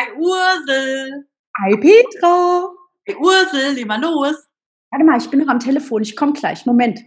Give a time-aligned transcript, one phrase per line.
[0.00, 1.26] Hi Ursel.
[1.58, 2.70] Hi Petra.
[3.04, 4.48] Hey Ursel, geh mal los.
[4.90, 6.00] Warte mal, ich bin noch am Telefon.
[6.00, 6.64] Ich komme gleich.
[6.64, 7.00] Moment.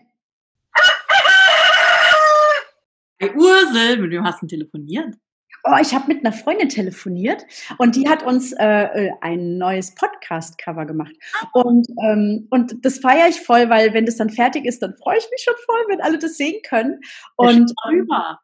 [3.20, 5.16] Hi Ursel, mit wem hast du telefoniert?
[5.64, 7.44] Oh, ich habe mit einer Freundin telefoniert
[7.80, 11.16] und die hat uns äh, äh ein neues Podcast-Cover gemacht.
[11.54, 15.18] Und, ähm, und das feiere ich voll, weil wenn das dann fertig ist, dann freue
[15.18, 17.00] ich mich schon voll, wenn alle das sehen können.
[17.38, 18.38] Und, habe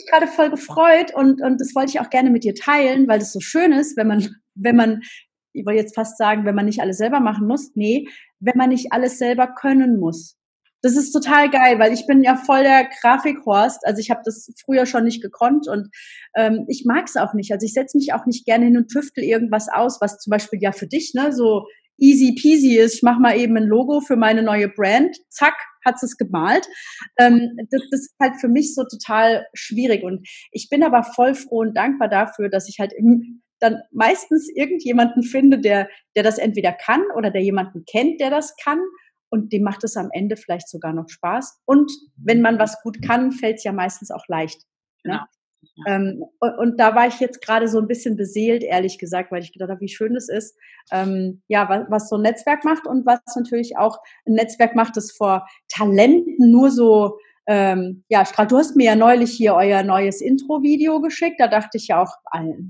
[0.00, 3.18] mich gerade voll gefreut und, und das wollte ich auch gerne mit dir teilen, weil
[3.18, 5.02] das so schön ist, wenn man, wenn man,
[5.52, 7.72] ich wollte jetzt fast sagen, wenn man nicht alles selber machen muss.
[7.74, 8.06] Nee,
[8.38, 10.36] wenn man nicht alles selber können muss.
[10.82, 13.86] Das ist total geil, weil ich bin ja voll der Grafikhorst.
[13.86, 15.88] Also ich habe das früher schon nicht gekonnt und
[16.34, 17.52] ähm, ich mag es auch nicht.
[17.52, 20.58] Also ich setze mich auch nicht gerne hin und tüftel irgendwas aus, was zum Beispiel
[20.62, 21.66] ja für dich ne so
[21.98, 22.94] easy peasy ist.
[22.94, 25.16] Ich mache mal eben ein Logo für meine neue Brand.
[25.28, 26.66] Zack, hat es gemalt.
[27.18, 31.34] Ähm, das, das ist halt für mich so total schwierig und ich bin aber voll
[31.34, 36.38] froh und dankbar dafür, dass ich halt im, dann meistens irgendjemanden finde, der, der das
[36.38, 38.80] entweder kann oder der jemanden kennt, der das kann
[39.30, 41.60] und dem macht es am Ende vielleicht sogar noch Spaß.
[41.64, 44.62] Und wenn man was gut kann, fällt es ja meistens auch leicht.
[45.04, 45.12] Ne?
[45.12, 45.24] Genau.
[45.86, 49.42] Ähm, und, und, da war ich jetzt gerade so ein bisschen beseelt, ehrlich gesagt, weil
[49.42, 50.56] ich gedacht habe, wie schön es ist,
[50.92, 54.96] ähm, ja, was, was so ein Netzwerk macht und was natürlich auch ein Netzwerk macht,
[54.96, 59.82] das vor Talenten nur so ähm, ja, Strahlt, du hast mir ja neulich hier euer
[59.82, 61.40] neues Intro-Video geschickt.
[61.40, 62.12] Da dachte ich ja auch,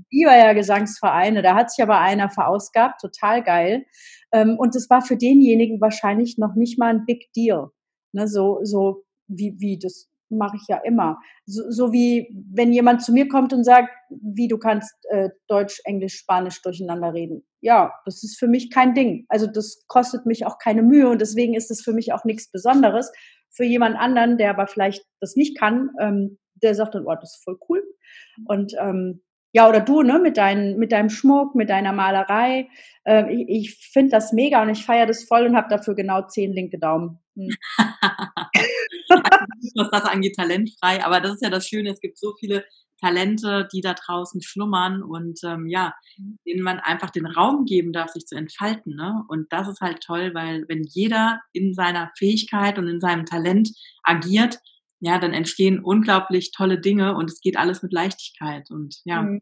[0.09, 3.85] lieber ja Gesangsvereine, da hat sich aber einer verausgabt, total geil.
[4.31, 7.69] Ähm, und das war für denjenigen wahrscheinlich noch nicht mal ein Big Deal.
[8.13, 11.19] Ne, so, so wie, wie das mache ich ja immer.
[11.45, 15.81] So, so wie wenn jemand zu mir kommt und sagt, wie du kannst äh, Deutsch,
[15.85, 17.43] Englisch, Spanisch durcheinander reden.
[17.61, 19.25] Ja, das ist für mich kein Ding.
[19.29, 22.49] Also das kostet mich auch keine Mühe und deswegen ist es für mich auch nichts
[22.49, 23.11] Besonderes,
[23.51, 27.35] für jemand anderen, der aber vielleicht das nicht kann, ähm, der sagt dann, oh, das
[27.35, 27.83] ist voll cool.
[28.45, 29.21] Und ähm,
[29.53, 32.69] ja, oder du, ne, mit, dein, mit deinem Schmuck, mit deiner Malerei.
[33.03, 36.21] Äh, ich ich finde das mega und ich feiere das voll und habe dafür genau
[36.27, 37.19] zehn linke Daumen.
[37.35, 37.49] Hm.
[39.75, 41.03] was das angeht, talentfrei.
[41.03, 42.63] Aber das ist ja das Schöne, es gibt so viele
[43.01, 46.37] Talente, die da draußen schlummern und ähm, ja, mhm.
[46.45, 48.95] denen man einfach den Raum geben darf, sich zu entfalten.
[48.95, 49.23] Ne?
[49.27, 53.69] Und das ist halt toll, weil wenn jeder in seiner Fähigkeit und in seinem Talent
[54.03, 54.59] agiert,
[54.99, 58.69] ja, dann entstehen unglaublich tolle Dinge und es geht alles mit Leichtigkeit.
[58.69, 59.41] Und ja, mhm.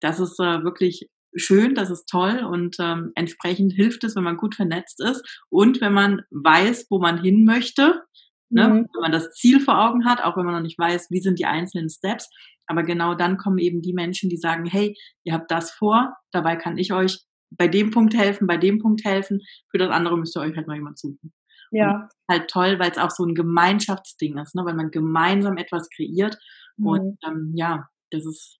[0.00, 4.36] das ist äh, wirklich schön, das ist toll und ähm, entsprechend hilft es, wenn man
[4.36, 8.02] gut vernetzt ist und wenn man weiß, wo man hin möchte.
[8.48, 8.68] Ne?
[8.68, 8.88] Mhm.
[8.92, 11.38] Wenn man das Ziel vor Augen hat, auch wenn man noch nicht weiß, wie sind
[11.38, 12.30] die einzelnen Steps,
[12.66, 16.56] aber genau dann kommen eben die Menschen, die sagen, hey, ihr habt das vor, dabei
[16.56, 17.20] kann ich euch
[17.50, 19.40] bei dem Punkt helfen, bei dem Punkt helfen,
[19.70, 21.32] für das andere müsst ihr euch halt mal jemand suchen.
[21.72, 22.08] Ja.
[22.30, 24.64] halt toll, weil es auch so ein Gemeinschaftsding ist, ne?
[24.64, 26.38] weil man gemeinsam etwas kreiert.
[26.76, 26.86] Mhm.
[26.86, 28.58] Und ähm, ja, das ist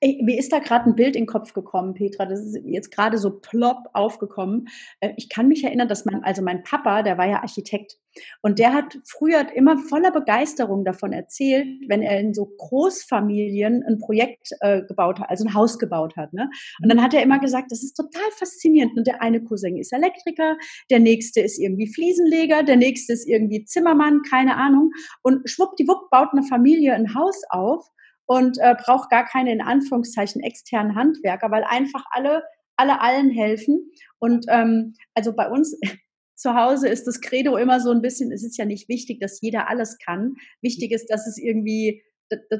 [0.00, 2.26] mir ist da gerade ein Bild in den Kopf gekommen, Petra.
[2.26, 4.68] Das ist jetzt gerade so plopp aufgekommen.
[5.00, 7.98] Äh, ich kann mich erinnern, dass mein, also mein Papa, der war ja Architekt.
[8.42, 13.98] Und der hat früher immer voller Begeisterung davon erzählt, wenn er in so Großfamilien ein
[13.98, 16.32] Projekt äh, gebaut hat, also ein Haus gebaut hat.
[16.32, 16.50] Ne?
[16.82, 18.96] Und dann hat er immer gesagt, das ist total faszinierend.
[18.96, 20.56] Und der eine Cousin ist Elektriker,
[20.90, 24.90] der nächste ist irgendwie Fliesenleger, der nächste ist irgendwie Zimmermann, keine Ahnung.
[25.22, 27.88] Und schwuppdiwupp baut eine Familie ein Haus auf
[28.28, 32.42] und äh, braucht gar keine in Anführungszeichen externen Handwerker, weil einfach alle
[32.78, 33.90] alle allen helfen.
[34.18, 35.76] Und ähm, also bei uns
[36.34, 39.40] zu Hause ist das Credo immer so ein bisschen, es ist ja nicht wichtig, dass
[39.40, 40.36] jeder alles kann.
[40.62, 42.02] Wichtig ist, dass es irgendwie,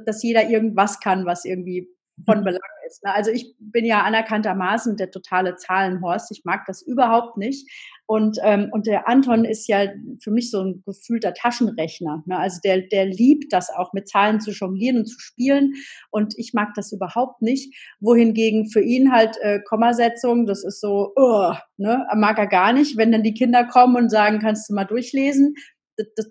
[0.04, 1.88] dass jeder irgendwas kann, was irgendwie
[2.24, 3.04] von Belang ist.
[3.04, 3.14] Ne?
[3.14, 6.30] Also ich bin ja anerkanntermaßen der totale Zahlenhorst.
[6.32, 7.70] Ich mag das überhaupt nicht.
[8.06, 9.86] Und, ähm, und der Anton ist ja
[10.22, 12.22] für mich so ein gefühlter Taschenrechner.
[12.26, 12.38] Ne?
[12.38, 15.74] Also der, der liebt das auch, mit Zahlen zu jonglieren und zu spielen.
[16.10, 17.74] Und ich mag das überhaupt nicht.
[18.00, 22.06] Wohingegen für ihn halt äh, Kommasetzung, das ist so, uh, ne?
[22.16, 22.96] mag er gar nicht.
[22.96, 25.54] Wenn dann die Kinder kommen und sagen, kannst du mal durchlesen,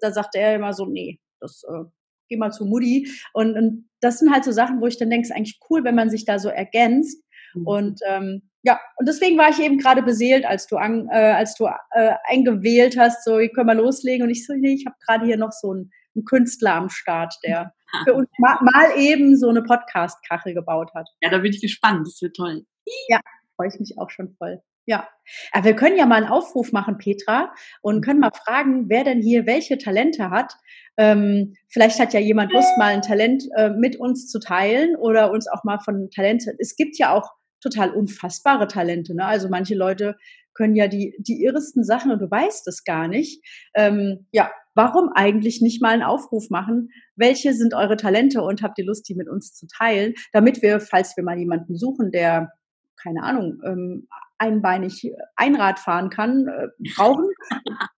[0.01, 1.83] da sagt er immer so, nee, das äh,
[2.27, 3.09] geh mal zu Mutti.
[3.33, 5.83] Und, und das sind halt so Sachen, wo ich dann denke, es ist eigentlich cool,
[5.83, 7.23] wenn man sich da so ergänzt.
[7.53, 7.67] Mhm.
[7.67, 11.55] Und ähm, ja, und deswegen war ich eben gerade beseelt, als du, an, äh, als
[11.55, 14.23] du äh, eingewählt hast, so, ich können wir loslegen.
[14.25, 17.35] Und ich so, nee, ich habe gerade hier noch so einen, einen, Künstler am Start,
[17.43, 17.73] der
[18.05, 21.07] für uns mal, mal eben so eine Podcast-Kachel gebaut hat.
[21.21, 22.65] Ja, da bin ich gespannt, das wird toll.
[23.07, 23.19] Ja,
[23.55, 24.61] freue ich mich auch schon voll.
[24.87, 25.05] Ja,
[25.51, 29.21] aber wir können ja mal einen Aufruf machen, Petra, und können mal fragen, wer denn
[29.21, 30.53] hier welche Talente hat.
[30.95, 35.31] Ähm, vielleicht hat ja jemand Lust, mal ein Talent äh, mit uns zu teilen oder
[35.31, 36.55] uns auch mal von Talenten.
[36.59, 37.29] Es gibt ja auch
[37.59, 39.13] total unfassbare Talente.
[39.13, 39.25] Ne?
[39.25, 40.15] Also manche Leute
[40.53, 43.45] können ja die, die irresten Sachen und du weißt es gar nicht.
[43.75, 46.91] Ähm, ja, warum eigentlich nicht mal einen Aufruf machen?
[47.17, 50.79] Welche sind eure Talente und habt ihr Lust, die mit uns zu teilen, damit wir,
[50.79, 52.53] falls wir mal jemanden suchen, der
[52.97, 54.07] keine Ahnung, ähm,
[54.39, 57.27] einbeinig Einrad fahren kann, äh, brauchen.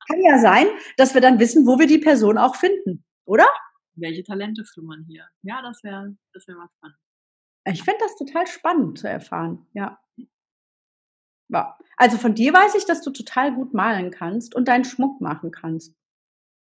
[0.08, 3.48] kann ja sein, dass wir dann wissen, wo wir die Person auch finden, oder?
[3.96, 5.28] Welche Talente schlummern hier?
[5.42, 6.98] Ja, das wäre das wär mal spannend.
[7.66, 10.00] Ich finde das total spannend zu erfahren, ja.
[11.50, 11.78] ja.
[11.98, 15.52] Also von dir weiß ich, dass du total gut malen kannst und deinen Schmuck machen
[15.52, 15.94] kannst.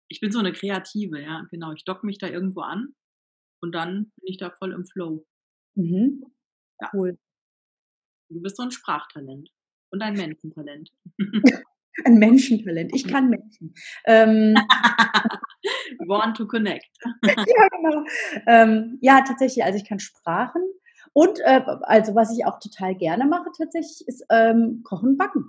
[0.10, 1.72] Ich bin so eine Kreative, ja, genau.
[1.72, 2.94] Ich dock mich da irgendwo an
[3.62, 5.26] und dann bin ich da voll im Flow.
[5.76, 6.24] Mhm.
[6.82, 6.90] Ja.
[6.94, 7.18] Cool.
[8.34, 9.50] Du bist so ein Sprachtalent
[9.92, 10.92] und ein Menschentalent.
[12.06, 12.92] ein Menschentalent.
[12.96, 13.74] Ich kann Menschen.
[14.06, 14.56] Ähm,
[16.08, 16.90] Want to connect.
[17.26, 18.04] ja, genau.
[18.48, 19.64] Ähm, ja, tatsächlich.
[19.64, 20.62] Also ich kann Sprachen.
[21.14, 25.46] Und äh, also was ich auch total gerne mache tatsächlich ist ähm, Kochen, Backen.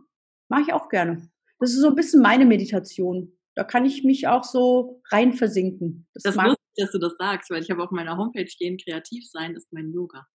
[0.49, 1.31] Mache ich auch gerne.
[1.59, 3.33] Das ist so ein bisschen meine Meditation.
[3.55, 6.07] Da kann ich mich auch so rein versinken.
[6.13, 9.27] Das, das lustig, dass du das sagst, weil ich habe auf meiner Homepage stehen, kreativ
[9.31, 10.27] sein ist mein Yoga.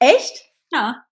[0.00, 0.52] Echt?
[0.72, 1.04] Ja.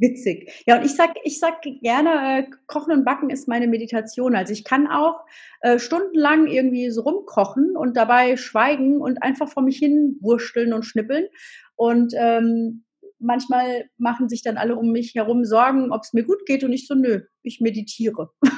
[0.00, 0.62] Witzig.
[0.64, 4.36] Ja, und ich sag, ich sag gerne, äh, Kochen und Backen ist meine Meditation.
[4.36, 5.24] Also ich kann auch
[5.60, 10.84] äh, stundenlang irgendwie so rumkochen und dabei schweigen und einfach vor mich hin wursteln und
[10.84, 11.26] schnippeln.
[11.74, 12.84] Und ähm,
[13.18, 16.72] manchmal machen sich dann alle um mich herum Sorgen, ob es mir gut geht und
[16.72, 18.30] ich so, nö, ich meditiere.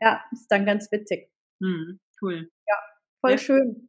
[0.00, 1.28] ja, ist dann ganz witzig.
[1.60, 2.48] Hm, cool.
[2.68, 2.76] Ja,
[3.20, 3.38] voll ja.
[3.38, 3.88] schön.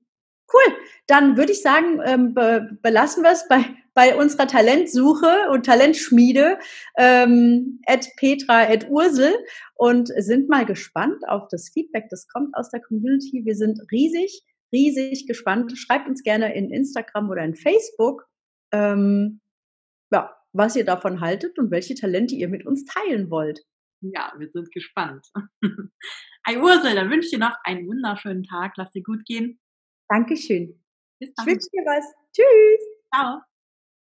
[0.52, 0.78] Cool.
[1.08, 6.58] Dann würde ich sagen, ähm, be belassen wir es bei, bei unserer Talentsuche und Talentschmiede
[6.98, 9.34] ähm, at Petra at Ursel
[9.76, 13.44] und sind mal gespannt auf das Feedback, das kommt aus der Community.
[13.44, 15.78] Wir sind riesig, riesig gespannt.
[15.78, 18.26] Schreibt uns gerne in Instagram oder in Facebook,
[18.72, 19.42] ähm,
[20.12, 23.60] ja, was ihr davon haltet und welche Talente ihr mit uns teilen wollt.
[24.00, 25.28] Ja, wir sind gespannt.
[26.46, 28.76] Hey Ursel, dann wünsche ich dir noch einen wunderschönen Tag.
[28.78, 29.60] Lass dir gut gehen.
[30.10, 30.82] Dankeschön.
[31.20, 31.48] Bis dann.
[31.48, 32.06] Ich wünsche dir was.
[32.34, 32.88] Tschüss.
[33.14, 33.42] Ciao.